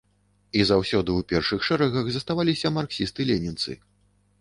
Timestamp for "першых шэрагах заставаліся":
1.33-2.75